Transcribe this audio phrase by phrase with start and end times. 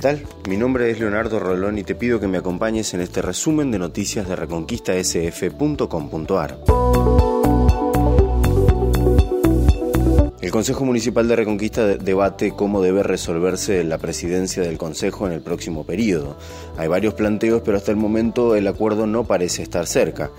[0.00, 0.24] ¿Qué tal?
[0.48, 3.78] Mi nombre es Leonardo Rolón y te pido que me acompañes en este resumen de
[3.78, 6.58] noticias de reconquistasf.com.ar.
[10.40, 15.42] El Consejo Municipal de Reconquista debate cómo debe resolverse la presidencia del Consejo en el
[15.42, 16.38] próximo periodo.
[16.78, 20.30] Hay varios planteos, pero hasta el momento el acuerdo no parece estar cerca.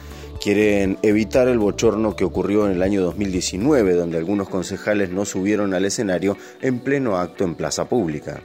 [0.41, 5.75] Quieren evitar el bochorno que ocurrió en el año 2019, donde algunos concejales no subieron
[5.75, 8.41] al escenario en pleno acto en plaza pública.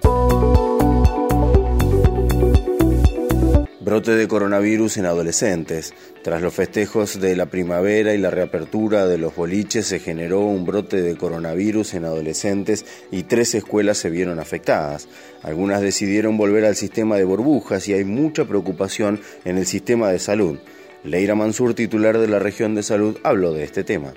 [3.86, 5.94] Brote de coronavirus en adolescentes.
[6.24, 10.64] Tras los festejos de la primavera y la reapertura de los boliches se generó un
[10.64, 15.08] brote de coronavirus en adolescentes y tres escuelas se vieron afectadas.
[15.44, 20.18] Algunas decidieron volver al sistema de burbujas y hay mucha preocupación en el sistema de
[20.18, 20.58] salud.
[21.04, 24.14] Leira Mansur, titular de la región de salud, habló de este tema.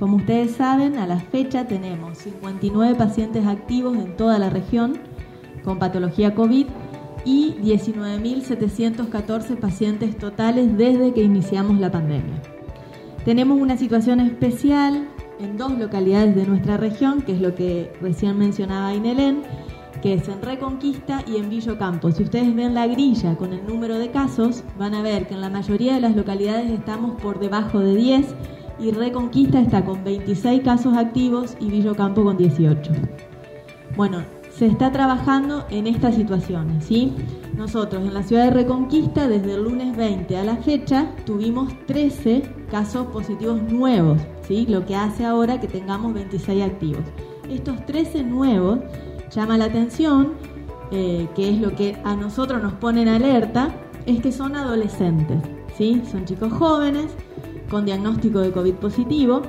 [0.00, 4.98] Como ustedes saben, a la fecha tenemos 59 pacientes activos en toda la región
[5.62, 6.66] con patología COVID
[7.24, 12.40] y 19.714 pacientes totales desde que iniciamos la pandemia.
[13.24, 15.08] Tenemos una situación especial
[15.40, 19.42] en dos localidades de nuestra región, que es lo que recién mencionaba Inelén,
[20.02, 22.10] que es en Reconquista y en Villo Campo.
[22.10, 25.40] Si ustedes ven la grilla con el número de casos, van a ver que en
[25.40, 28.34] la mayoría de las localidades estamos por debajo de 10
[28.78, 32.92] y Reconquista está con 26 casos activos y Villo Campo con 18.
[33.96, 34.22] Bueno,
[34.56, 37.12] se está trabajando en estas situaciones, ¿sí?
[37.56, 42.42] Nosotros en la ciudad de Reconquista, desde el lunes 20 a la fecha, tuvimos 13
[42.70, 44.66] casos positivos nuevos, ¿sí?
[44.68, 47.02] Lo que hace ahora que tengamos 26 activos.
[47.50, 48.78] Estos 13 nuevos
[49.34, 50.34] llama la atención,
[50.92, 53.74] eh, que es lo que a nosotros nos pone en alerta,
[54.06, 55.38] es que son adolescentes,
[55.76, 56.00] ¿sí?
[56.10, 57.06] Son chicos jóvenes
[57.70, 59.42] con diagnóstico de COVID positivo,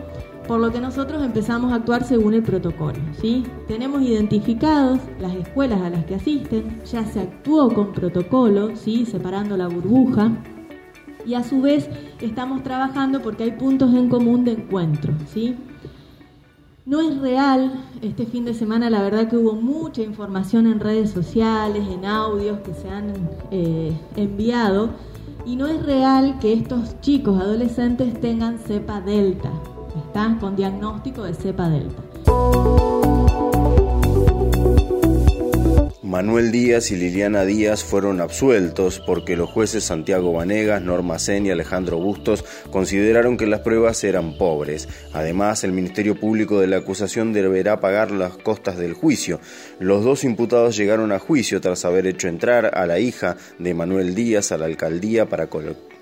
[0.47, 3.43] por lo que nosotros empezamos a actuar según el protocolo, ¿sí?
[3.67, 9.05] Tenemos identificados las escuelas a las que asisten, ya se actuó con protocolo, ¿sí?
[9.05, 10.31] Separando la burbuja,
[11.25, 11.89] y a su vez
[12.21, 15.55] estamos trabajando porque hay puntos en común de encuentro, ¿sí?
[16.85, 21.09] No es real, este fin de semana la verdad que hubo mucha información en redes
[21.09, 23.11] sociales, en audios que se han
[23.49, 24.91] eh, enviado,
[25.47, 29.51] y no es real que estos chicos adolescentes tengan cepa delta,
[30.15, 32.01] están con diagnóstico de cepa delta.
[36.03, 41.51] Manuel Díaz y Liliana Díaz fueron absueltos porque los jueces Santiago Vanegas, Norma Sen y
[41.51, 44.87] Alejandro Bustos consideraron que las pruebas eran pobres.
[45.11, 49.41] Además, el Ministerio Público de la acusación deberá pagar las costas del juicio.
[49.79, 54.15] Los dos imputados llegaron a juicio tras haber hecho entrar a la hija de Manuel
[54.15, 55.47] Díaz a la alcaldía para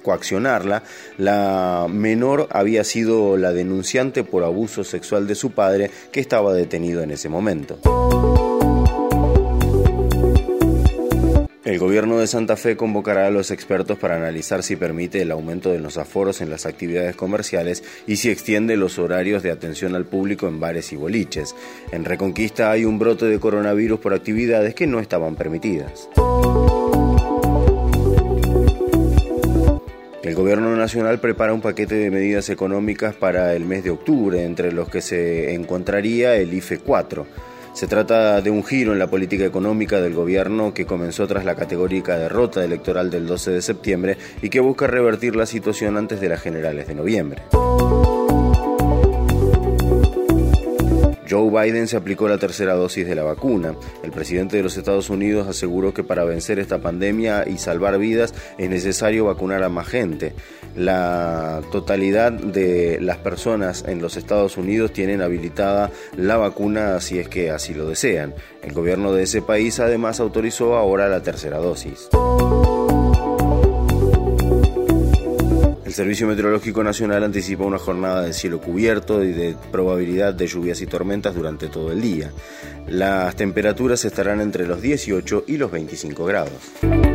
[0.03, 0.83] coaccionarla.
[1.17, 7.01] La menor había sido la denunciante por abuso sexual de su padre, que estaba detenido
[7.01, 7.79] en ese momento.
[11.65, 15.71] El gobierno de Santa Fe convocará a los expertos para analizar si permite el aumento
[15.71, 20.05] de los aforos en las actividades comerciales y si extiende los horarios de atención al
[20.05, 21.55] público en bares y boliches.
[21.93, 26.09] En Reconquista hay un brote de coronavirus por actividades que no estaban permitidas.
[30.23, 34.71] El Gobierno Nacional prepara un paquete de medidas económicas para el mes de octubre, entre
[34.71, 37.27] los que se encontraría el IFE 4.
[37.73, 41.55] Se trata de un giro en la política económica del gobierno que comenzó tras la
[41.55, 46.29] categórica derrota electoral del 12 de septiembre y que busca revertir la situación antes de
[46.29, 47.41] las generales de noviembre.
[51.33, 53.73] Joe Biden se aplicó la tercera dosis de la vacuna.
[54.03, 58.35] El presidente de los Estados Unidos aseguró que para vencer esta pandemia y salvar vidas
[58.59, 60.33] es necesario vacunar a más gente.
[60.75, 67.27] La totalidad de las personas en los Estados Unidos tienen habilitada la vacuna si es
[67.29, 68.35] que así lo desean.
[68.61, 72.09] El gobierno de ese país además autorizó ahora la tercera dosis.
[75.93, 80.81] El Servicio Meteorológico Nacional anticipa una jornada de cielo cubierto y de probabilidad de lluvias
[80.81, 82.31] y tormentas durante todo el día.
[82.87, 87.12] Las temperaturas estarán entre los 18 y los 25 grados.